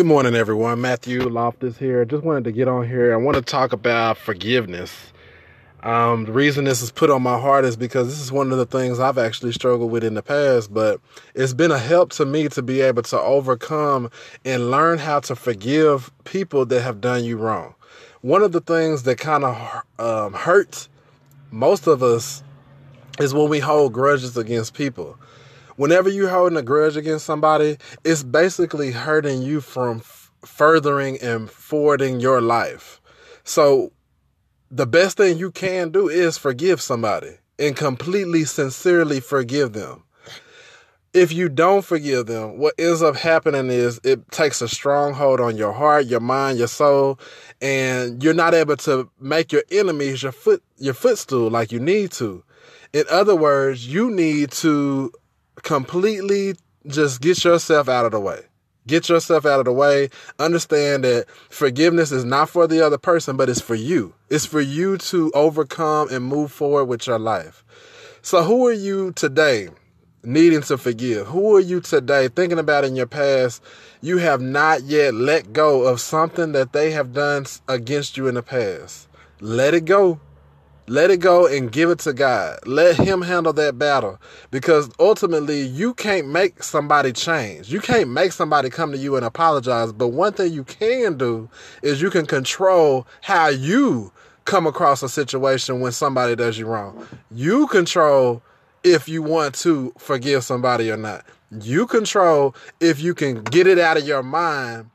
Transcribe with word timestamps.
Good 0.00 0.06
morning, 0.06 0.34
everyone. 0.34 0.80
Matthew 0.80 1.28
Loftus 1.28 1.76
here. 1.76 2.06
Just 2.06 2.24
wanted 2.24 2.44
to 2.44 2.52
get 2.52 2.68
on 2.68 2.88
here. 2.88 3.12
I 3.12 3.18
want 3.18 3.36
to 3.36 3.42
talk 3.42 3.74
about 3.74 4.16
forgiveness. 4.16 5.12
Um, 5.82 6.24
the 6.24 6.32
reason 6.32 6.64
this 6.64 6.80
is 6.80 6.90
put 6.90 7.10
on 7.10 7.22
my 7.22 7.38
heart 7.38 7.66
is 7.66 7.76
because 7.76 8.08
this 8.08 8.18
is 8.18 8.32
one 8.32 8.50
of 8.50 8.56
the 8.56 8.64
things 8.64 8.98
I've 8.98 9.18
actually 9.18 9.52
struggled 9.52 9.90
with 9.90 10.02
in 10.02 10.14
the 10.14 10.22
past, 10.22 10.72
but 10.72 11.02
it's 11.34 11.52
been 11.52 11.70
a 11.70 11.78
help 11.78 12.12
to 12.12 12.24
me 12.24 12.48
to 12.48 12.62
be 12.62 12.80
able 12.80 13.02
to 13.02 13.20
overcome 13.20 14.10
and 14.42 14.70
learn 14.70 14.96
how 14.96 15.20
to 15.20 15.36
forgive 15.36 16.10
people 16.24 16.64
that 16.64 16.80
have 16.80 17.02
done 17.02 17.22
you 17.22 17.36
wrong. 17.36 17.74
One 18.22 18.42
of 18.42 18.52
the 18.52 18.62
things 18.62 19.02
that 19.02 19.18
kind 19.18 19.44
of 19.44 19.82
um, 19.98 20.32
hurts 20.32 20.88
most 21.50 21.86
of 21.86 22.02
us 22.02 22.42
is 23.18 23.34
when 23.34 23.50
we 23.50 23.60
hold 23.60 23.92
grudges 23.92 24.38
against 24.38 24.72
people 24.72 25.18
whenever 25.80 26.10
you're 26.10 26.28
holding 26.28 26.58
a 26.58 26.62
grudge 26.62 26.94
against 26.94 27.24
somebody, 27.24 27.78
it's 28.04 28.22
basically 28.22 28.90
hurting 28.90 29.40
you 29.40 29.62
from 29.62 29.96
f- 29.96 30.30
furthering 30.44 31.16
and 31.22 31.50
forwarding 31.50 32.20
your 32.20 32.42
life. 32.42 33.00
So 33.44 33.90
the 34.70 34.86
best 34.86 35.16
thing 35.16 35.38
you 35.38 35.50
can 35.50 35.88
do 35.88 36.06
is 36.06 36.36
forgive 36.36 36.82
somebody 36.82 37.38
and 37.58 37.74
completely 37.74 38.44
sincerely 38.44 39.20
forgive 39.20 39.72
them. 39.72 40.04
If 41.14 41.32
you 41.32 41.48
don't 41.48 41.82
forgive 41.82 42.26
them, 42.26 42.58
what 42.58 42.74
ends 42.78 43.00
up 43.00 43.16
happening 43.16 43.70
is 43.70 43.98
it 44.04 44.30
takes 44.30 44.60
a 44.60 44.68
stronghold 44.68 45.40
on 45.40 45.56
your 45.56 45.72
heart, 45.72 46.04
your 46.04 46.20
mind, 46.20 46.58
your 46.58 46.68
soul, 46.68 47.18
and 47.62 48.22
you're 48.22 48.34
not 48.34 48.52
able 48.52 48.76
to 48.76 49.10
make 49.18 49.50
your 49.50 49.64
enemies 49.70 50.22
your 50.22 50.32
foot 50.32 50.62
your 50.76 50.94
footstool 50.94 51.48
like 51.48 51.72
you 51.72 51.80
need 51.80 52.10
to. 52.12 52.44
In 52.92 53.04
other 53.10 53.34
words, 53.34 53.86
you 53.86 54.10
need 54.10 54.50
to 54.50 55.12
completely 55.62 56.54
just 56.86 57.20
get 57.20 57.44
yourself 57.44 57.88
out 57.88 58.06
of 58.06 58.12
the 58.12 58.20
way. 58.20 58.40
Get 58.86 59.08
yourself 59.08 59.44
out 59.44 59.60
of 59.60 59.66
the 59.66 59.72
way. 59.72 60.08
Understand 60.38 61.04
that 61.04 61.26
forgiveness 61.50 62.12
is 62.12 62.24
not 62.24 62.48
for 62.48 62.66
the 62.66 62.84
other 62.84 62.98
person, 62.98 63.36
but 63.36 63.48
it's 63.48 63.60
for 63.60 63.74
you. 63.74 64.14
It's 64.30 64.46
for 64.46 64.60
you 64.60 64.96
to 64.98 65.30
overcome 65.34 66.08
and 66.10 66.24
move 66.24 66.50
forward 66.50 66.86
with 66.86 67.06
your 67.06 67.18
life. 67.18 67.64
So, 68.22 68.42
who 68.42 68.66
are 68.66 68.72
you 68.72 69.12
today 69.12 69.68
needing 70.24 70.62
to 70.62 70.78
forgive? 70.78 71.28
Who 71.28 71.56
are 71.56 71.60
you 71.60 71.80
today 71.80 72.28
thinking 72.28 72.58
about 72.58 72.84
in 72.84 72.96
your 72.96 73.06
past? 73.06 73.62
You 74.00 74.18
have 74.18 74.40
not 74.40 74.82
yet 74.82 75.14
let 75.14 75.52
go 75.52 75.82
of 75.82 76.00
something 76.00 76.52
that 76.52 76.72
they 76.72 76.90
have 76.92 77.12
done 77.12 77.46
against 77.68 78.16
you 78.16 78.28
in 78.28 78.34
the 78.34 78.42
past. 78.42 79.08
Let 79.40 79.74
it 79.74 79.84
go. 79.84 80.20
Let 80.90 81.12
it 81.12 81.18
go 81.18 81.46
and 81.46 81.70
give 81.70 81.88
it 81.88 82.00
to 82.00 82.12
God. 82.12 82.58
Let 82.66 82.96
Him 82.96 83.22
handle 83.22 83.52
that 83.52 83.78
battle 83.78 84.18
because 84.50 84.90
ultimately 84.98 85.60
you 85.60 85.94
can't 85.94 86.26
make 86.26 86.64
somebody 86.64 87.12
change. 87.12 87.72
You 87.72 87.78
can't 87.78 88.10
make 88.10 88.32
somebody 88.32 88.70
come 88.70 88.90
to 88.90 88.98
you 88.98 89.14
and 89.14 89.24
apologize. 89.24 89.92
But 89.92 90.08
one 90.08 90.32
thing 90.32 90.52
you 90.52 90.64
can 90.64 91.16
do 91.16 91.48
is 91.84 92.02
you 92.02 92.10
can 92.10 92.26
control 92.26 93.06
how 93.22 93.46
you 93.46 94.10
come 94.46 94.66
across 94.66 95.04
a 95.04 95.08
situation 95.08 95.78
when 95.78 95.92
somebody 95.92 96.34
does 96.34 96.58
you 96.58 96.66
wrong. 96.66 97.06
You 97.30 97.68
control 97.68 98.42
if 98.82 99.08
you 99.08 99.22
want 99.22 99.54
to 99.60 99.94
forgive 99.96 100.42
somebody 100.42 100.90
or 100.90 100.96
not. 100.96 101.24
You 101.52 101.86
control 101.86 102.52
if 102.80 103.00
you 103.00 103.14
can 103.14 103.44
get 103.44 103.68
it 103.68 103.78
out 103.78 103.96
of 103.96 104.08
your 104.08 104.24
mind 104.24 104.90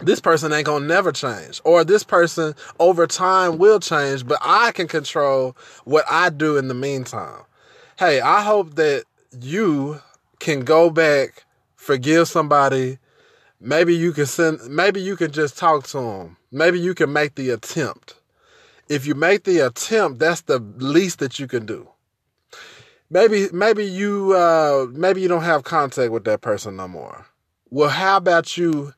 this 0.00 0.20
person 0.20 0.52
ain't 0.52 0.66
gonna 0.66 0.86
never 0.86 1.12
change 1.12 1.60
or 1.64 1.84
this 1.84 2.02
person 2.02 2.54
over 2.80 3.06
time 3.06 3.58
will 3.58 3.78
change 3.78 4.26
but 4.26 4.38
i 4.40 4.72
can 4.72 4.88
control 4.88 5.56
what 5.84 6.04
i 6.10 6.30
do 6.30 6.56
in 6.56 6.68
the 6.68 6.74
meantime. 6.74 7.42
Hey 7.98 8.20
i 8.20 8.42
hope 8.42 8.74
that 8.74 9.04
you 9.40 10.00
can 10.40 10.60
go 10.60 10.90
back 10.90 11.44
forgive 11.76 12.28
somebody. 12.28 12.98
Maybe 13.60 13.94
you 13.94 14.12
can 14.12 14.26
send 14.26 14.60
maybe 14.68 15.00
you 15.00 15.16
can 15.16 15.30
just 15.30 15.56
talk 15.56 15.84
to 15.88 15.98
them 15.98 16.36
maybe 16.50 16.78
you 16.78 16.94
can 16.94 17.12
make 17.12 17.36
the 17.36 17.50
attempt. 17.50 18.14
If 18.88 19.06
you 19.06 19.14
make 19.14 19.44
the 19.44 19.60
attempt 19.60 20.18
that's 20.18 20.42
the 20.42 20.58
least 20.58 21.20
that 21.20 21.38
you 21.38 21.46
can 21.46 21.66
do. 21.66 21.88
Maybe 23.10 23.48
maybe 23.52 23.84
you 23.84 24.32
uh 24.34 24.86
maybe 24.90 25.20
you 25.20 25.28
don't 25.28 25.44
have 25.44 25.62
contact 25.62 26.10
with 26.10 26.24
that 26.24 26.40
person 26.40 26.76
no 26.76 26.88
more. 26.88 27.26
Well 27.70 27.90
how 27.90 28.16
about 28.16 28.56
you 28.56 28.92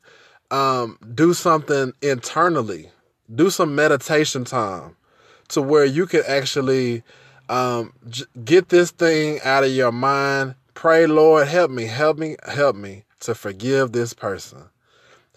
um, 0.51 0.97
do 1.13 1.33
something 1.33 1.93
internally, 2.01 2.91
do 3.33 3.49
some 3.49 3.75
meditation 3.75 4.45
time 4.45 4.95
to 5.49 5.61
where 5.61 5.85
you 5.85 6.05
can 6.05 6.23
actually 6.27 7.03
um, 7.49 7.93
j- 8.09 8.25
get 8.43 8.69
this 8.69 8.91
thing 8.91 9.39
out 9.43 9.63
of 9.63 9.71
your 9.71 9.91
mind. 9.91 10.55
Pray, 10.73 11.07
Lord, 11.07 11.47
help 11.47 11.71
me, 11.71 11.85
help 11.85 12.17
me, 12.17 12.35
help 12.47 12.75
me 12.75 13.03
to 13.21 13.33
forgive 13.33 13.91
this 13.91 14.13
person. 14.13 14.63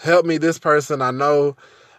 Help 0.01 0.27
me, 0.27 0.39
this 0.39 0.59
person. 0.59 1.03
I 1.03 1.11
know 1.11 1.57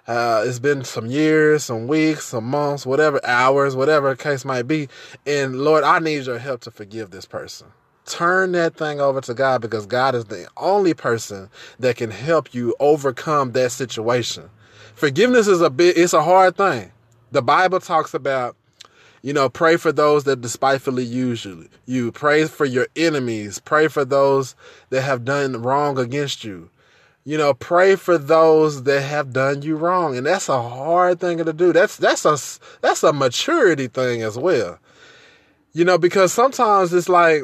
uh, 0.08 0.44
it's 0.46 0.60
been 0.60 0.84
some 0.84 1.08
years, 1.08 1.64
some 1.64 1.88
weeks, 1.88 2.26
some 2.26 2.46
months, 2.46 2.86
whatever, 2.86 3.20
hours, 3.26 3.76
whatever 3.76 4.16
case 4.16 4.44
might 4.46 4.64
be. 4.64 4.90
And 5.26 5.62
Lord, 5.62 5.84
I 5.84 6.00
need 6.00 6.26
your 6.26 6.40
help 6.40 6.62
to 6.62 6.72
forgive 6.72 7.12
this 7.12 7.26
person. 7.26 7.68
Turn 8.06 8.52
that 8.54 8.76
thing 8.76 9.00
over 9.00 9.22
to 9.22 9.34
God 9.34 9.62
because 9.62 9.86
God 9.86 10.16
is 10.16 10.26
the 10.26 10.48
only 10.58 10.94
person 10.94 11.50
that 11.80 11.98
can 11.98 12.12
help 12.12 12.54
you 12.54 12.76
overcome 12.80 13.52
that 13.52 13.72
situation. 13.72 14.50
Forgiveness 14.96 15.48
is 15.48 15.62
a 15.62 15.70
bit, 15.70 15.98
it's 15.98 16.14
a 16.14 16.24
hard 16.24 16.58
thing. 16.58 16.92
The 17.32 17.42
Bible 17.42 17.80
talks 17.80 18.14
about, 18.14 18.56
you 19.22 19.34
know, 19.34 19.50
pray 19.50 19.78
for 19.78 19.92
those 19.92 20.24
that 20.24 20.42
despitefully 20.42 21.04
use 21.04 21.46
you. 21.46 21.70
You 21.86 22.12
pray 22.12 22.46
for 22.46 22.66
your 22.66 22.88
enemies. 22.96 23.60
Pray 23.60 23.88
for 23.88 24.04
those 24.04 24.56
that 24.90 25.02
have 25.02 25.24
done 25.24 25.62
wrong 25.62 25.98
against 25.98 26.44
you. 26.44 26.70
You 27.24 27.38
know, 27.38 27.54
pray 27.54 27.96
for 27.96 28.18
those 28.18 28.84
that 28.84 29.02
have 29.02 29.32
done 29.32 29.62
you 29.62 29.76
wrong. 29.76 30.18
And 30.18 30.26
that's 30.26 30.50
a 30.50 30.62
hard 30.62 31.20
thing 31.20 31.38
to 31.38 31.54
do. 31.54 31.72
That's, 31.72 31.98
that's 31.98 32.26
a, 32.26 32.38
that's 32.82 33.04
a 33.04 33.14
maturity 33.14 33.88
thing 33.88 34.24
as 34.24 34.40
well. 34.40 34.80
You 35.74 35.86
know, 35.86 36.00
because 36.00 36.34
sometimes 36.34 36.92
it's 36.92 37.08
like, 37.08 37.44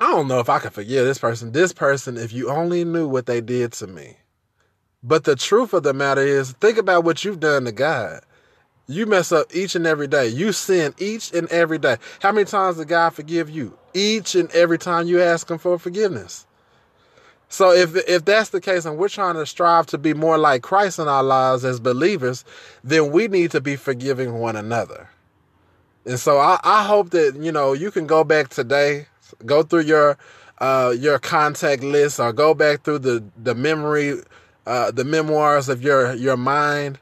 I 0.00 0.10
don't 0.10 0.28
know 0.28 0.40
if 0.40 0.48
I 0.48 0.58
can 0.58 0.70
forgive 0.70 1.06
this 1.06 1.18
person. 1.18 1.52
This 1.52 1.72
person, 1.72 2.16
if 2.16 2.32
you 2.32 2.50
only 2.50 2.84
knew 2.84 3.06
what 3.06 3.26
they 3.26 3.40
did 3.40 3.72
to 3.74 3.86
me. 3.86 4.16
But 5.02 5.24
the 5.24 5.36
truth 5.36 5.72
of 5.72 5.82
the 5.82 5.92
matter 5.92 6.22
is, 6.22 6.52
think 6.52 6.78
about 6.78 7.04
what 7.04 7.24
you've 7.24 7.40
done 7.40 7.64
to 7.66 7.72
God. 7.72 8.22
You 8.86 9.06
mess 9.06 9.32
up 9.32 9.54
each 9.54 9.74
and 9.74 9.86
every 9.86 10.06
day. 10.06 10.28
You 10.28 10.52
sin 10.52 10.94
each 10.98 11.32
and 11.32 11.48
every 11.48 11.78
day. 11.78 11.96
How 12.20 12.32
many 12.32 12.44
times 12.44 12.76
did 12.76 12.88
God 12.88 13.10
forgive 13.10 13.48
you? 13.48 13.78
Each 13.94 14.34
and 14.34 14.50
every 14.50 14.78
time 14.78 15.06
you 15.06 15.22
ask 15.22 15.50
Him 15.50 15.58
for 15.58 15.78
forgiveness. 15.78 16.46
So 17.48 17.70
if 17.70 17.94
if 18.08 18.24
that's 18.24 18.50
the 18.50 18.60
case, 18.60 18.84
and 18.84 18.98
we're 18.98 19.08
trying 19.08 19.34
to 19.34 19.46
strive 19.46 19.86
to 19.86 19.98
be 19.98 20.12
more 20.12 20.36
like 20.36 20.62
Christ 20.62 20.98
in 20.98 21.06
our 21.06 21.22
lives 21.22 21.64
as 21.64 21.80
believers, 21.80 22.44
then 22.82 23.12
we 23.12 23.28
need 23.28 23.52
to 23.52 23.60
be 23.60 23.76
forgiving 23.76 24.34
one 24.34 24.56
another. 24.56 25.08
And 26.04 26.18
so 26.18 26.38
I, 26.38 26.58
I 26.64 26.84
hope 26.84 27.10
that 27.10 27.36
you 27.36 27.52
know 27.52 27.72
you 27.72 27.90
can 27.90 28.06
go 28.06 28.24
back 28.24 28.48
today 28.48 29.06
Go 29.44 29.62
through 29.62 29.82
your 29.82 30.18
uh, 30.58 30.94
your 30.96 31.18
contact 31.18 31.82
list 31.82 32.20
or 32.20 32.32
go 32.32 32.54
back 32.54 32.82
through 32.82 33.00
the 33.00 33.24
the 33.42 33.54
memory 33.54 34.20
uh, 34.66 34.90
the 34.90 35.04
memoirs 35.04 35.68
of 35.68 35.82
your 35.82 36.14
your 36.14 36.36
mind 36.36 36.98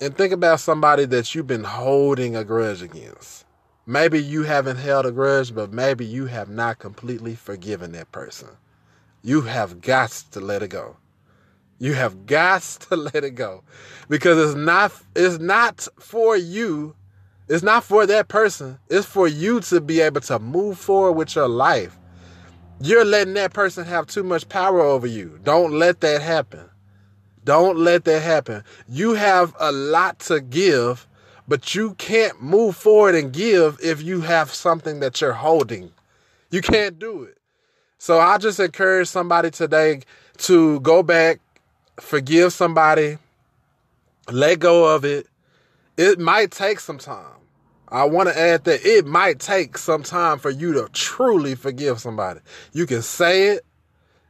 and 0.00 0.16
think 0.16 0.32
about 0.32 0.60
somebody 0.60 1.04
that 1.04 1.34
you've 1.34 1.46
been 1.46 1.64
holding 1.64 2.34
a 2.34 2.44
grudge 2.44 2.82
against. 2.82 3.44
Maybe 3.86 4.20
you 4.22 4.42
haven't 4.42 4.78
held 4.78 5.06
a 5.06 5.12
grudge, 5.12 5.54
but 5.54 5.72
maybe 5.72 6.04
you 6.04 6.26
have 6.26 6.48
not 6.48 6.78
completely 6.78 7.34
forgiven 7.34 7.92
that 7.92 8.10
person. 8.12 8.48
You 9.22 9.42
have 9.42 9.80
got 9.80 10.10
to 10.32 10.40
let 10.40 10.62
it 10.62 10.68
go. 10.68 10.96
You 11.78 11.94
have 11.94 12.26
got 12.26 12.62
to 12.62 12.96
let 13.14 13.24
it 13.24 13.32
go 13.32 13.62
because 14.08 14.38
it's 14.38 14.56
not 14.56 14.92
it's 15.14 15.38
not 15.38 15.86
for 15.98 16.36
you 16.36 16.94
it's 17.48 17.62
not 17.62 17.84
for 17.84 18.06
that 18.06 18.28
person. 18.28 18.78
It's 18.88 19.06
for 19.06 19.28
you 19.28 19.60
to 19.60 19.80
be 19.80 20.00
able 20.00 20.20
to 20.22 20.38
move 20.38 20.78
forward 20.78 21.12
with 21.12 21.34
your 21.34 21.48
life. 21.48 21.96
You're 22.80 23.04
letting 23.04 23.34
that 23.34 23.52
person 23.52 23.84
have 23.84 24.06
too 24.06 24.22
much 24.22 24.48
power 24.48 24.80
over 24.80 25.06
you. 25.06 25.38
Don't 25.42 25.72
let 25.72 26.00
that 26.00 26.22
happen. 26.22 26.68
Don't 27.44 27.78
let 27.78 28.04
that 28.04 28.22
happen. 28.22 28.64
You 28.88 29.14
have 29.14 29.54
a 29.58 29.72
lot 29.72 30.18
to 30.20 30.40
give, 30.40 31.06
but 31.48 31.74
you 31.74 31.94
can't 31.94 32.40
move 32.40 32.76
forward 32.76 33.14
and 33.14 33.32
give 33.32 33.78
if 33.82 34.02
you 34.02 34.20
have 34.20 34.52
something 34.52 35.00
that 35.00 35.20
you're 35.20 35.32
holding. 35.32 35.92
You 36.50 36.60
can't 36.60 36.98
do 36.98 37.24
it. 37.24 37.38
So 37.98 38.18
I 38.18 38.38
just 38.38 38.58
encourage 38.60 39.08
somebody 39.08 39.50
today 39.50 40.00
to 40.38 40.80
go 40.80 41.02
back, 41.02 41.40
forgive 42.00 42.52
somebody, 42.52 43.18
let 44.30 44.58
go 44.58 44.94
of 44.94 45.04
it, 45.04 45.26
it 46.02 46.18
might 46.18 46.50
take 46.50 46.80
some 46.80 46.98
time. 46.98 47.36
I 47.88 48.04
want 48.04 48.30
to 48.30 48.38
add 48.38 48.64
that 48.64 48.84
it 48.86 49.06
might 49.06 49.38
take 49.38 49.76
some 49.76 50.02
time 50.02 50.38
for 50.38 50.50
you 50.50 50.72
to 50.72 50.88
truly 50.92 51.54
forgive 51.54 52.00
somebody. 52.00 52.40
You 52.72 52.86
can 52.86 53.02
say 53.02 53.48
it, 53.48 53.66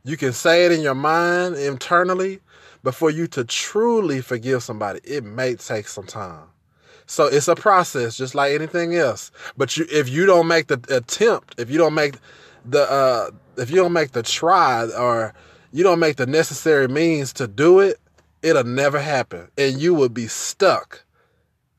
you 0.05 0.17
can 0.17 0.33
say 0.33 0.67
it 0.67 0.73
in 0.73 0.81
your 0.81 0.97
mind 0.97 1.55
internally, 1.55 2.41
but 2.83 2.95
for 2.95 3.09
you 3.11 3.29
to 3.29 3.45
truly 3.45 4.21
forgive 4.21 4.65
somebody, 4.65 4.99
it 5.05 5.23
may 5.23 5.55
take 5.55 5.87
some 5.87 6.07
time. 6.07 6.47
So 7.07 7.27
it's 7.27 7.47
a 7.47 7.55
process, 7.55 8.17
just 8.17 8.35
like 8.35 8.53
anything 8.53 8.97
else. 8.97 9.31
But 9.57 9.77
you, 9.77 9.87
if 9.93 10.09
you 10.09 10.27
don't 10.27 10.49
make 10.49 10.67
the 10.67 10.83
attempt, 10.89 11.55
if 11.59 11.71
you 11.71 11.79
don't 11.79 11.95
make 11.95 12.17
the, 12.65 12.91
uh, 12.91 13.31
if 13.57 13.71
you 13.71 13.77
don't 13.77 13.93
make 13.93 14.13
the 14.13 14.23
try, 14.23 14.87
or 14.87 15.35
you 15.73 15.85
don't 15.85 16.01
make 16.01 16.17
the 16.17 16.27
necessary 16.27 16.89
means 16.89 17.33
to 17.35 17.47
do 17.47 17.79
it, 17.79 18.01
it'll 18.43 18.65
never 18.65 19.01
happen. 19.01 19.49
And 19.57 19.81
you 19.81 19.95
will 19.95 20.09
be 20.09 20.27
stuck 20.27 21.05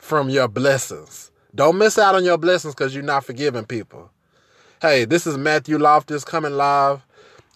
from 0.04 0.30
your 0.30 0.50
blessings. 0.50 1.32
Don't 1.56 1.78
miss 1.78 1.98
out 1.98 2.14
on 2.14 2.26
your 2.26 2.38
blessings 2.38 2.76
because 2.76 2.94
you're 2.94 3.06
not 3.06 3.24
forgiving 3.24 3.64
people. 3.64 4.12
Hey, 4.82 5.06
this 5.06 5.26
is 5.26 5.38
Matthew 5.38 5.78
Loftus 5.78 6.26
coming 6.26 6.52
live, 6.52 7.06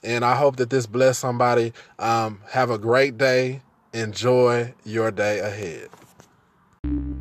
and 0.02 0.24
I 0.24 0.38
hope 0.38 0.56
that 0.56 0.70
this 0.70 0.86
bless 0.86 1.18
somebody. 1.18 1.74
Um, 2.00 2.40
have 2.52 2.70
a 2.70 2.78
great 2.78 3.18
day. 3.18 3.64
Enjoy 3.92 4.74
your 4.86 5.12
day 5.12 5.40
ahead. 5.40 5.90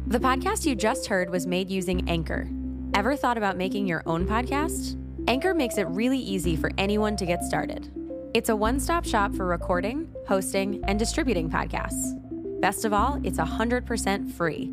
The 0.06 0.20
podcast 0.20 0.64
you 0.64 0.76
just 0.76 1.08
heard 1.08 1.30
was 1.30 1.44
made 1.44 1.70
using 1.70 2.08
Anchor. 2.08 2.48
Ever 2.94 3.16
thought 3.16 3.36
about 3.36 3.56
making 3.56 3.88
your 3.88 4.04
own 4.06 4.28
podcast? 4.28 4.96
Anchor 5.26 5.54
makes 5.54 5.76
it 5.76 5.88
really 5.88 6.20
easy 6.20 6.54
for 6.54 6.70
anyone 6.78 7.16
to 7.16 7.26
get 7.26 7.42
started. 7.42 7.90
It's 8.32 8.48
a 8.48 8.54
one 8.54 8.78
stop 8.78 9.04
shop 9.04 9.34
for 9.34 9.44
recording, 9.44 10.08
hosting, 10.28 10.84
and 10.84 11.00
distributing 11.00 11.50
podcasts. 11.50 12.14
Best 12.60 12.84
of 12.84 12.92
all, 12.92 13.20
it's 13.24 13.38
100% 13.38 14.30
free. 14.32 14.72